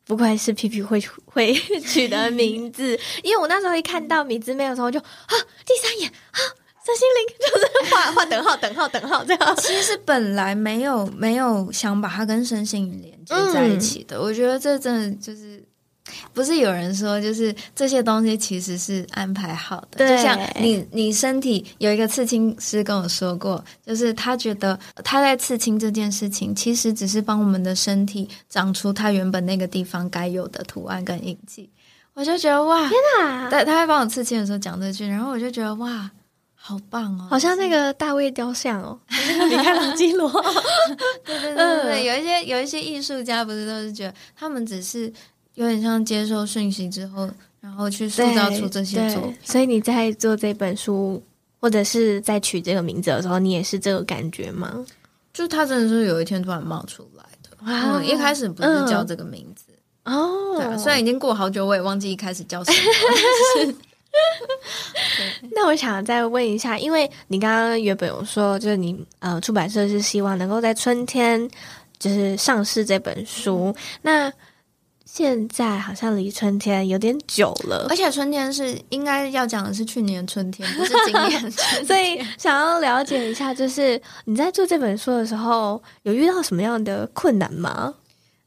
[0.07, 1.53] 不愧是皮皮会 会
[1.85, 2.99] 取的名字。
[3.23, 5.35] 因为我那时候一看到米之妹的时候就，就啊，
[5.67, 6.41] 第三眼啊，
[6.87, 9.57] 身心灵 就是画画等号等号等号这样。
[9.59, 14.17] 其实本来没有没有想把它跟身心灵连接在一起的。
[14.17, 15.63] 嗯、我觉得这真的就是。
[16.33, 20.09] 不是有人说，就是这些东西其实是安排好的。
[20.09, 31.69] 就像你，你身体有一个刺青师跟我说过，就是他觉得他在刺青这件事情，其实只是帮我们的身体长出他原本那个地方该有的图案跟印记。
[32.15, 33.49] 我就觉得哇，天哪！
[33.49, 36.11] 对，他在帮我刺青的时候讲这句，然后我就觉得哇，
[36.55, 38.99] 好棒哦，好像那个大卫雕像哦，
[39.49, 40.29] 米开朗基罗。
[41.25, 45.13] 对对对对对，有一些有一些艺术家不是都是觉得他们只是。
[45.59, 47.29] 有点像接受讯息之后，
[47.61, 49.37] 然后去塑造出这些作品。
[49.43, 51.21] 所以你在做这本书，
[51.61, 54.87] 或者是在取这个名字的时候，你也是这个感觉吗？
[55.35, 57.51] 就它真的是有一天突然冒出来的。
[57.67, 59.65] 哇、嗯，一开始不是叫这个名字、
[60.05, 60.57] 嗯、哦。
[60.59, 62.79] 对啊，虽然已经过好久，我也忘记一开始叫什么。
[63.67, 63.75] 是
[65.51, 71.51] 那我想再问一下，因为你刚刚原本有说，就是你呃出版社是希望能够在春天
[71.99, 74.33] 就是上市这本书，嗯、那。
[75.19, 81.83] 现在好像离春天有点久了，而且春天是应该要讲的是去年春天，不是今年春天。
[81.85, 87.93] 所以想要了解一下，就是你在做这本书的时候，有遇到什么样的困难吗？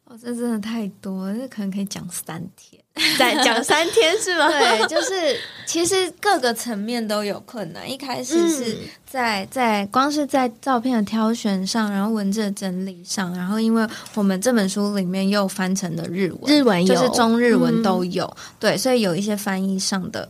[0.05, 2.80] 哦，这真的太多了，这可能可以讲三天。
[3.17, 4.49] 再讲三天是吗？
[4.49, 7.89] 对，就是其实各个层面都有困难。
[7.89, 20.27] 一开始是在在光是在照片的挑选上，然后文字的整理上，然后因为我们这本书里面又翻成了日文，日文就是中日文都有，嗯、对，所以有一些翻译上的。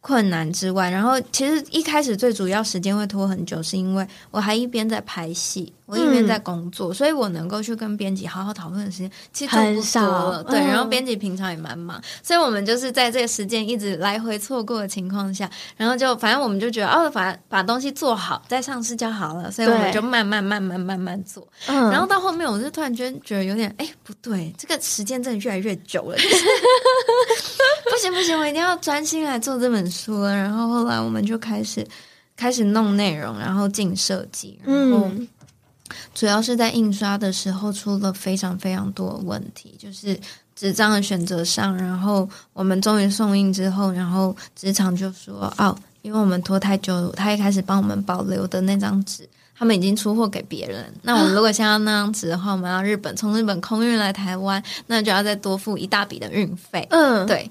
[0.00, 9.56] 困难之外，然后其实一开始最主要时间会拖很久，是因为我还一边在拍戏，我一边在工作，嗯、所以我能够去跟编辑好好讨论的时间其实。
[9.56, 21.46] 很少，对，然后编辑平常也蛮忙，嗯、所以我们就是在这个时间一直来回错过的情况下，然后就反正我们就觉得哦，反正把东西做好再上市就好了，所以我们就慢慢慢慢慢慢做。
[21.66, 26.16] 嗯、然后到后面，我就突然间觉得有点哎不对，这个时间真的越来越久了。
[26.16, 26.40] 就是不
[28.10, 30.34] 行不行，我一定要专心来做这本书了。
[30.34, 31.86] 然后后来我们就开始
[32.36, 35.10] 开始弄内容，然后进设计，然后
[36.14, 40.18] 主要是在印刷的时候出了非常非常多的问题，就是
[40.54, 41.76] 纸张的选择上。
[41.76, 50.92] 然后我们终于送印之后，然后职场就说：“哦，因为我们拖太久了，他一开始帮我们保留的那张纸，他们已经出货给别人。
[51.02, 57.50] 那我们如果想要那张纸的话，我们要日本从日本空运来台湾，那就要再多付一大笔的运费。”嗯，对。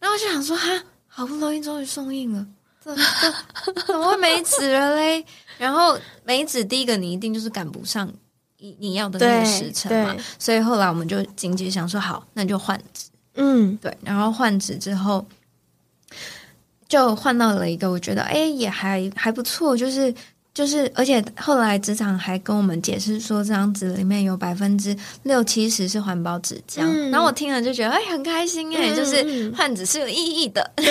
[0.00, 2.44] 然后我就想说，哈，好不容易终于送印了，
[2.84, 5.24] 这这怎么会没纸了嘞？
[5.58, 8.12] 然后没纸，第一个你一定就是赶不上
[8.58, 10.16] 你你要的那个时辰嘛。
[10.38, 13.10] 所以后来我们就紧急想说，好，那就换纸。
[13.34, 13.96] 嗯，对。
[14.02, 15.24] 然后换纸之后，
[16.88, 20.12] 就换到了一个我觉得，哎，也还还不错，就是。
[20.52, 26.80] 就是，而且后来职场还跟我们解释说，这张纸里面有百分之六七十是环保纸浆。
[26.82, 30.68] 嗯、然后我听了就觉得，哎，很开心哎，嗯、就是换纸是有意义的。
[30.74, 30.84] 对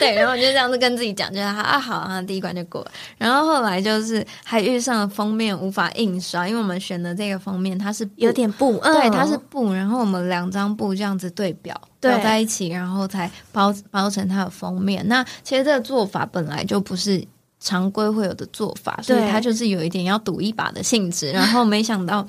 [0.00, 2.90] 对， 然后我就这样子跟自己讲，就是啊好啊，第一关就过了。
[3.18, 9.70] 然后后来就是还遇上了封面无法印刷，因为我们选的这个封面它是有点布，嗯、对，它是布。
[9.74, 15.06] 然后我们两张布这样子对表，对在一起，然后才包包成它的封面。
[15.06, 17.22] 那其实这个做法本来就不是。
[17.64, 21.32] 常规会有的做法，所以它就是有一点要赌一把的性质。
[21.32, 22.24] 然后没想到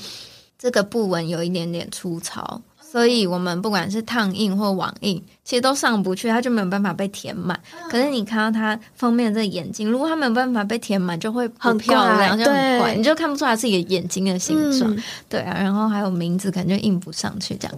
[0.58, 7.60] 这个布纹有一点点粗糙，所以我们不管是烫印或网印，其实都上不去，它就没有办法被填满。
[7.90, 14.96] 可是你看到它封面这个眼睛，如果它没有办法被填满，就会很漂亮，就很怪，你就看不出来是一个眼睛的形状。
[14.96, 17.78] 嗯、对啊，然后还有名字，可能就印不上去这样。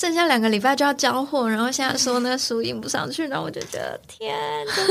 [0.00, 4.34] 剩下两个礼拜就要交货，然后现在说那书印不上去，然后我就觉得天。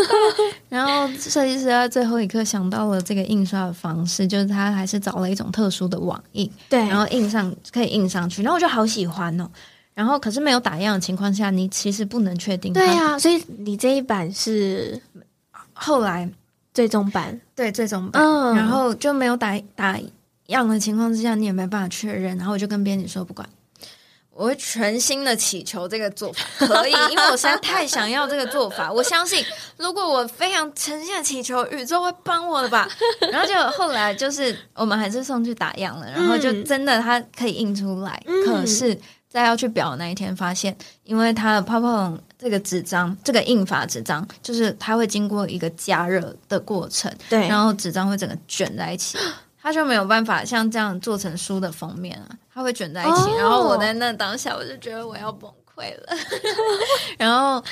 [0.70, 9.50] 然后设计师在最后一刻想到了这个印刷的方式，就是他还是找了一种特殊的网印，对，然后印上可以印上去，然后我就好喜欢哦。
[9.96, 12.72] 然后可是没有打样的情况下，你其实不能确定。
[12.72, 15.02] 对啊，所以你这一版是
[15.74, 16.30] 后来
[16.72, 20.00] 最终版，对，最终版，嗯，然后就没有打打
[20.46, 22.38] 样的情况之下，你也没办法确认。
[22.38, 23.50] 然后我就跟编辑说不管。
[24.40, 28.90] 我会全心的祈求这个做法可以，因为我实在太想要这个做法。
[28.94, 29.44] 我相信，
[29.76, 32.88] 如果我非常诚心的祈求，宇宙会帮我的吧。
[33.30, 38.24] 然后就后来就是我们还是送去打样了，然后就真的它可以印出来。
[38.28, 38.98] 嗯、可是，
[39.28, 49.18] 在要去裱的那一天，发现因为它的泡泡龙这个纸张，这个印法纸张，就是它会经过一个加热的过程，对，然后纸张会整个卷在一起。
[49.62, 53.12] 它就没有办法像这样做成书的封面啊，它会卷在一起。
[53.12, 53.40] Oh.
[53.40, 56.18] 然后我在那当下，我就觉得我要崩溃了，
[57.20, 57.64] 然后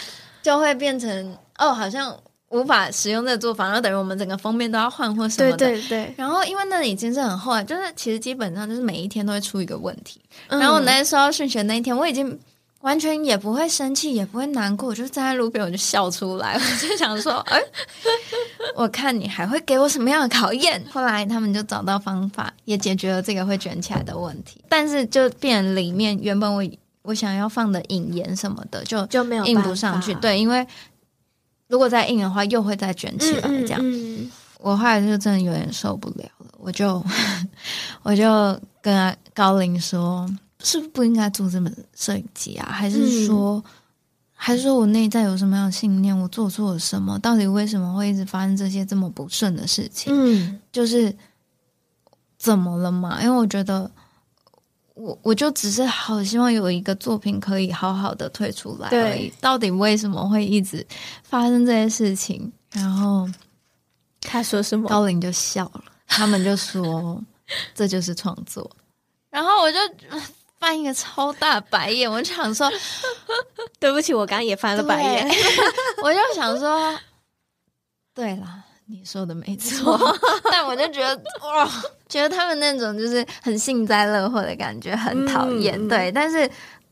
[0.42, 2.18] 就会变成哦，好像
[2.50, 5.58] 无法使用这个做法，然后等于我们整个封面都要换或什么的。
[5.58, 6.14] 对对对。
[6.18, 10.22] 然后因为那里已经是很厚了，就是其实基本上就是每一天都会出一个问题。
[10.48, 12.40] 嗯、然后我那时候要训学那一天，我已经
[12.82, 17.60] 完全也不会生气，也不会难过，我就站在路边，我就笑出来， 我就想说，哎，
[18.76, 20.82] 我看你还会给我什么样的考验？
[20.92, 26.64] 后来他们就找到方法，也解决了这个会卷起来的问题，但是就变里面原本我
[27.02, 30.14] 我想要放的引言什么的，就就没有印不上去。
[30.16, 30.66] 对，因为
[31.68, 33.80] 如果再印的话，又会再卷起来，这样。
[33.82, 37.04] 嗯嗯、我后来就真的有点受不了了，我就
[38.04, 40.30] 我就跟高林说。
[40.64, 42.70] 是不是不应该做这么摄影机啊？
[42.72, 43.64] 还是说，嗯、
[44.34, 46.18] 还是说我内在有什么样的信念？
[46.18, 47.18] 我做错了什么？
[47.20, 50.12] 到底为什么会一直发生这些这么不顺的事情？
[50.12, 51.16] 嗯，就是
[52.38, 53.22] 怎么了嘛？
[53.22, 53.89] 因为我觉得
[54.95, 59.30] 我，我我就只是好希望有一个作品可以好好的退出来而已。
[59.30, 60.86] 对到底为什么会一直
[61.24, 62.51] 发生这些事情？
[62.72, 63.30] 然后
[64.22, 64.89] 他说什么？
[64.89, 67.22] 高林就笑了，他们就说
[67.76, 68.70] 这就是创作。
[69.30, 69.78] 然后我就。
[70.60, 72.72] 翻一个超大白眼， 我就想说，
[73.80, 75.28] 对不起，我刚刚也翻了白眼。
[76.01, 76.97] 我就想说，
[78.14, 79.99] 对啦，你说的没错，
[80.51, 81.70] 但我就觉得哇，
[82.10, 85.80] 觉得他们那种就是很幸灾乐祸的感觉，很讨厌。
[85.80, 86.49] 嗯、对，但是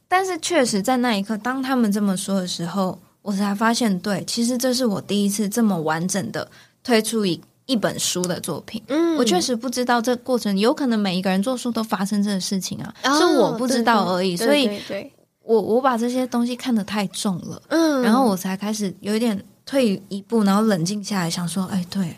[0.07, 6.49] 但是确实在那一刻，当他们这么说的时候，我才发现，对，其实这是我第一次这么完整的
[6.83, 7.41] 推出一。
[7.65, 14.37] 一本书的作品，嗯，我确实不知道这过程，有可能每一个人做书都发生这个事情啊，哦、是我不知道而已。
[14.37, 15.11] 对对对，所以，
[15.43, 22.15] 我我把这些东西看得太重了，嗯，然后我才开始有一点退一步，然后冷静下来，想说，哎，对，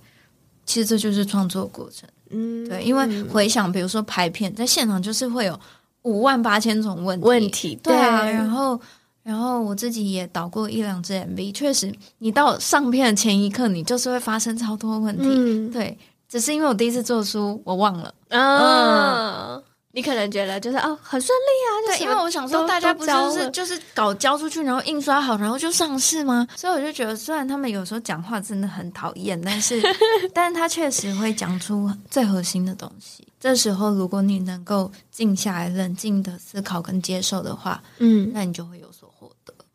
[0.65, 5.57] 其实这就是创作过程，嗯，对，因为回想，比如说拍片，在现场就是会有
[6.01, 8.79] 五万八千种问题，问题，对啊，对，然后。
[9.27, 15.25] 然后我自己也导过一两支 MV，确实，你到上片的前一刻，你就是会发生超多问题。
[15.27, 15.97] 嗯、对，
[16.29, 18.13] 只是因为我第一次做书，我忘了。
[18.29, 21.97] 啊、嗯，你可能觉得就是哦，很顺利啊。
[21.97, 26.47] 对，因为我想说，大家不就是就是搞交出去，然后印刷好，然后就上市吗？
[26.55, 29.81] 所以我就觉得，虽然他们有时候讲话真的很讨厌，但是，
[30.33, 33.27] 但是他确实会讲出最核心的东西。
[33.39, 38.86] 这时候，如果你能够静下来，冷静的思考跟接受的话，嗯，那你就会有所。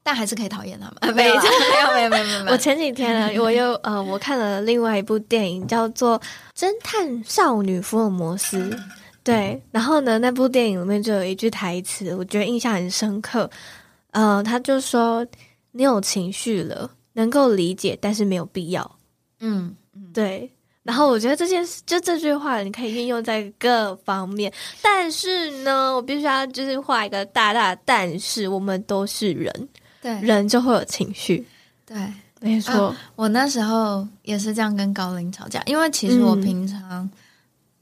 [0.03, 0.94] 但还是可以讨厌他们。
[1.00, 2.53] 啊、没有，没有，没有，没有，没有。
[2.53, 6.18] 我前几天呢，我又呃，我看了另外一部电影，叫做
[6.59, 8.59] 《侦探少女福尔摩斯》。
[9.24, 13.48] 对，然后呢，那部电影里面就有一句台词，我觉得印象很深刻。
[14.11, 15.24] 呃，他就说
[15.70, 18.98] ：“你有情绪了，能够理解，但是没有必要。”
[19.38, 19.76] 嗯，
[20.12, 20.50] 对。
[20.82, 24.53] 然后我觉得这件事，就这句话，你可以运用在各方面。
[24.82, 29.68] 但是呢，我必须要就是画一个大大的但是，我们都是人。
[30.03, 31.46] 对，人就会有情绪。
[31.86, 31.96] 对，
[32.40, 32.96] 没错、啊。
[33.14, 37.09] 我那时候也是这样跟高林吵架，因为其实我平常，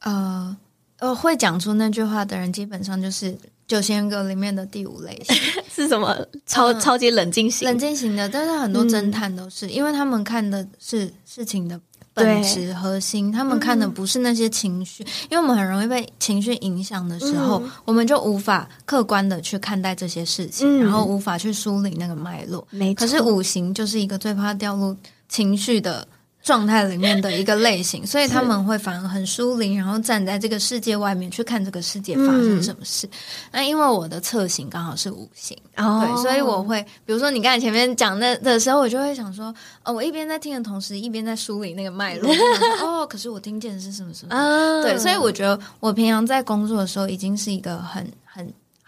[0.00, 0.56] 嗯、
[0.98, 3.34] 呃，呃，会讲出那句话的人，基本上就是
[3.66, 5.34] 九型人格里面的第五类型，
[5.72, 6.14] 是什么？
[6.44, 8.28] 超、嗯、超级冷静型，冷静型的。
[8.28, 11.80] 但是很多侦探都是，嗯、因为他们看的是事情的。
[12.24, 22.66] 本质核心，他们看的不是那些情绪，嗯、因为我们很容易被情绪影响的时候，嗯、我们就无法客观的去看待这些事情，嗯、然后无法去梳理那个脉络。
[22.70, 23.00] 没错。
[23.00, 24.96] 可是五行就是一个最怕掉入
[25.28, 26.06] 情绪的。
[26.42, 33.06] 状态里面的一个类型， 所以他们会反而很疏离，然后站在这个世界外面去看这个世界发生什么事。
[33.06, 33.10] 嗯、
[33.52, 42.32] 那因为我的侧型刚好是五行，哦、对，所以我会，比如说你刚才前面讲的的时候，我就会想说，哦，我一边在听的同时，一边在梳理那个脉络。
[42.80, 44.34] 哦，可是我听见的是什么什么？
[44.34, 48.10] 哦、对，所以我觉得我平常在工作的时候，已经是一个很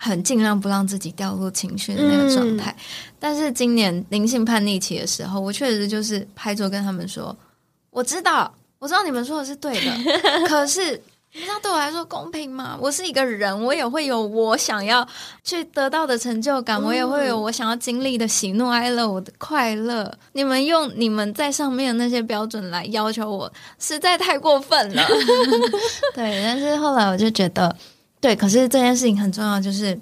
[0.03, 2.75] 很很尽量不让自己掉入情绪的那个状态。
[2.77, 2.83] 嗯、
[3.21, 7.35] 但是今年灵性叛逆期的时候，我确实就是拍桌跟他们说。
[7.91, 9.93] 我知道，我知道你们说的是对的，
[10.49, 11.01] 可是
[11.33, 12.77] 你知道对我来说公平吗？
[12.81, 15.07] 我是一个人，我也会有我想要
[15.45, 20.13] 去得到的成就感，嗯、我也会有我想要经历的喜怒哀乐，我的快乐。
[20.33, 25.07] 你们用你们在上面的那些标准来要求我，实在太过分了。
[26.15, 27.75] 对，但是后来我就觉得，
[28.23, 30.01] 对，可是这件事情很重要，就是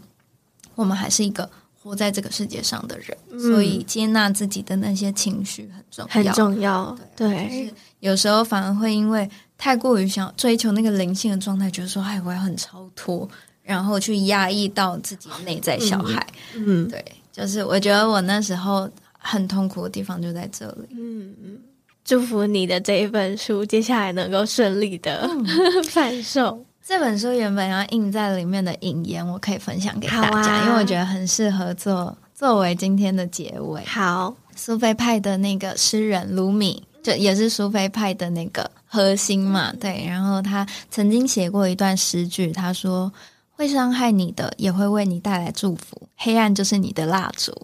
[0.76, 1.50] 我们还是一个。
[1.82, 6.98] 活在这个世界上的人，嗯、所以接纳自己的那些情绪很重要，很重要。
[7.16, 13.26] 对，对就是有时候反而会因为太过于想追求那个灵性的状态，觉得说“哎，我要很超脱”，
[13.64, 16.24] 然后去压抑到自己内在小孩。
[16.54, 17.02] 嗯，对，
[17.32, 20.86] 就是我觉得我那时候很痛苦的地方就在这里。
[20.90, 21.58] 嗯嗯，
[22.04, 25.26] 祝福你的这一本书接下来能够顺利的
[25.88, 26.62] 贩售。
[26.90, 33.84] 这本书原本要印在里面的引言，我可以分享给大家，啊、因为我觉得很适合做作为今天的结尾。
[33.84, 40.04] 好，苏菲派的那个诗人卢米，就也是苏菲派的那个核心嘛，对。
[40.04, 43.12] 然后他曾经写过一段诗句，他说
[43.54, 46.08] ：“会伤害你的，也会为你带来祝福。
[46.16, 47.54] 黑暗就是你的蜡烛。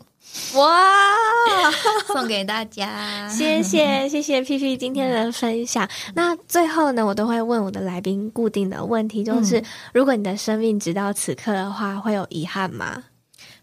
[0.55, 0.95] 哇，
[2.09, 5.89] 送给大家，谢谢谢谢 P P 今天的分享。
[6.15, 13.05] 那最后呢，我都会问我的来宾固定的问题，就是、嗯、如果你的生命直到此刻的话，会有遗憾吗？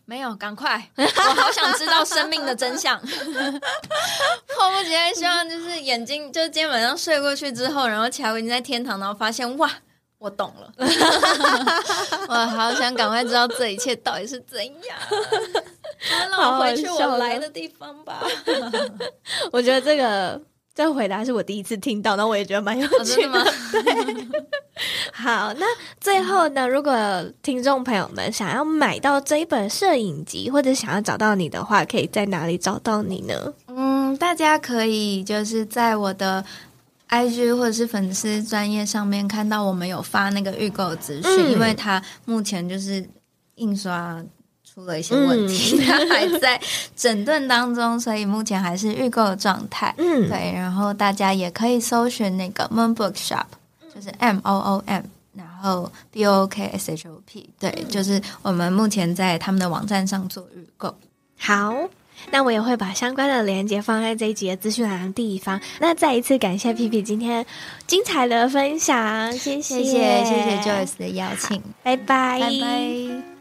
[0.06, 0.90] 没有，赶快！
[0.98, 3.00] 我好想知道生命的真相。
[3.00, 9.72] 迫不及待希望就是眼睛，就今天晚上睡过去之后，然后起来我已经在天堂，然后发现哇，
[10.18, 10.74] 我懂了。
[12.28, 14.98] 我好想赶快知道这一切到底是怎样。
[16.10, 18.24] 让我回去我来的地方吧。
[19.52, 20.42] 我觉得这个
[20.76, 23.30] 这个回答是我第一次听到，那我也觉得蛮有趣的。
[23.30, 23.44] 吗
[25.14, 25.66] 好，那
[26.02, 26.94] 最后呢，如果
[27.42, 33.54] 听众朋友们想要买到这一本摄影集，或者想要找到你的话，可以在哪里找到你呢？
[33.68, 36.44] 嗯，大家可以就是在我的
[37.10, 43.08] IG 或者是粉丝专业上面看到我们有发那个预购资讯，嗯、因为它目前就是
[43.56, 44.22] 印刷。
[44.74, 46.60] 出了一些问题，他、嗯、还在
[46.96, 49.94] 整顿当中，所以目前还是预购的状态。
[50.00, 53.46] 嗯，对，然后大家也可以搜寻那个 Moon Bookshop，
[53.94, 55.04] 就是 M O O M，
[55.36, 60.96] 然后 B O O K S H O P，对，就是我们目前在他们的网站上做预购。
[61.38, 61.76] 好，
[62.32, 65.62] 那我也会把相关的链接放在这一集的资讯栏的地方。
[65.80, 67.46] 那再一次感谢皮皮今天
[67.86, 73.33] 精彩的分享，谢谢谢谢谢谢 Joyce 的邀请，拜拜拜拜。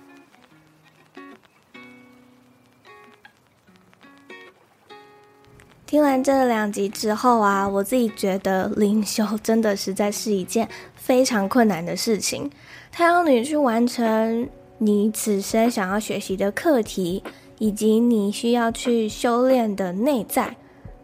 [5.92, 12.50] 听完这两集之后啊，我自己觉得灵修真的实在是一件非常困难的事情。
[12.90, 17.22] 它要你去完成你此生想要学习的课题，
[17.58, 20.56] 以及你需要去修炼的内在。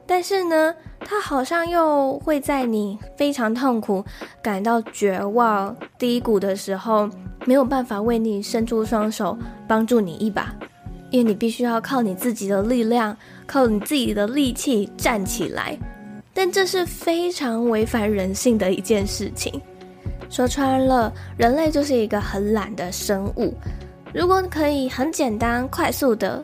[0.07, 4.03] 但是呢，它好像又会在你非常痛苦、
[4.41, 7.11] 感到绝望、低谷的时候，
[7.45, 9.36] 没有办法为你伸出双手
[9.66, 10.51] 帮助你一把，
[11.11, 13.14] 因为你必须要靠你自己的力量。
[13.49, 15.77] 靠你自己的力气站起来，
[16.35, 19.61] 但这是非常违反人性的一件事情。
[20.29, 23.55] 说穿了，人类就是一个很懒的生物。
[24.13, 26.43] 如果可以很简单、快速的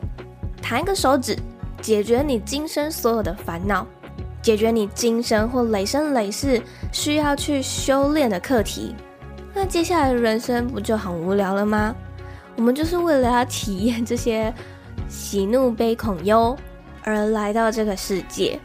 [0.61, 1.37] 弹一个手指，
[1.81, 3.85] 解决你今生所有的烦恼，
[4.41, 6.59] 解决你今生或累生累世
[6.91, 8.95] 需要去修炼的课题，
[9.53, 11.95] 那接下来的人生不就很无聊了吗？
[12.55, 14.51] 我们就是为了要体验这些
[15.07, 16.57] 喜怒悲恐忧。
[17.05, 18.59] 而来到这个世界，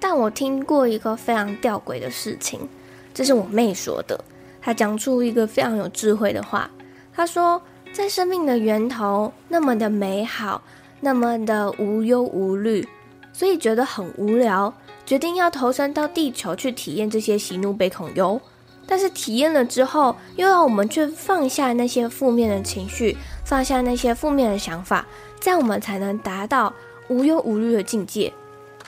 [0.00, 2.68] 但我听过一个非常吊诡的事情，
[3.14, 4.22] 这是我妹说的。
[4.60, 6.68] 她讲出一个非常有智慧的话。
[7.14, 7.62] 她说，
[7.92, 10.60] 在生命的源头那么的美好，
[10.98, 12.86] 那么的无忧无虑，
[13.32, 14.74] 所以觉得很无聊，
[15.06, 18.40] 决定要投身到地球去体验这些喜怒悲恐忧。
[18.84, 25.06] 但是体验了之后，又要我们去放下那些负面的情绪，放下那些负面的想法，
[25.38, 26.72] 这样我们才能达到。
[27.10, 28.32] 无忧无虑的境界，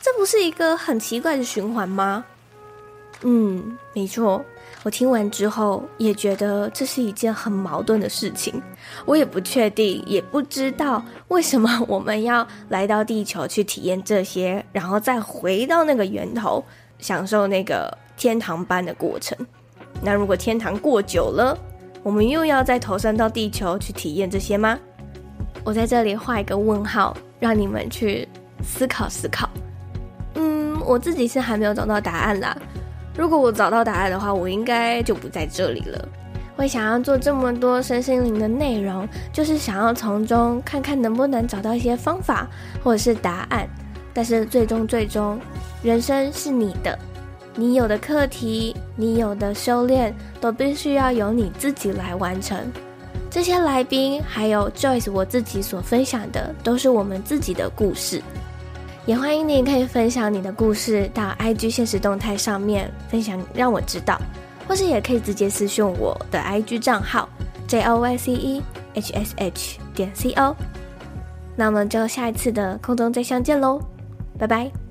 [0.01, 2.25] 这不是一个很奇怪的循环吗？
[3.23, 4.45] 嗯，没错。
[4.85, 8.63] 我听完之后也觉得这是一件很矛盾的事情。
[9.05, 16.65] 我也不确定，也不知道为什么我们要来到地球去体验这些，然后再回到那个源头，
[17.01, 19.37] 享受那个天堂般的过程。
[20.01, 21.59] 那如果天堂过久了，
[22.05, 24.79] 我们又要再投身到地球去体验这些吗？
[25.65, 27.17] 我在这里画一个问号。
[27.43, 28.29] 让你们去
[28.63, 29.51] 思考思考。
[30.37, 32.57] 嗯，我自己是还没有找到答案啦。
[33.17, 36.09] 如果我找到答案的话，我应该就不在这里了。
[36.55, 42.47] 会想要做这么多身心灵的内容，就是想要从中看看能不能找到一些方法
[42.85, 43.69] 或者是答案。
[44.15, 45.41] 但是最终最终，
[45.83, 46.97] 人生是你的，
[47.57, 52.57] 你有的课题，你有的修炼，都必须要由你自己来完成。
[53.33, 58.23] 这些来宾还有 Joyce，我自己所分享的都是我们自己的故事，
[59.07, 64.21] 也欢迎你可以分享你的故事到 IG 限时动态上面分享，让我知道，
[64.69, 67.27] 或是也可以直接私讯我的 IG 账号
[67.67, 68.61] Joyce
[68.95, 70.55] hsh 点 co。
[71.57, 73.81] 那我们就下一次的空中再相见喽，
[74.39, 74.82] 拜拜。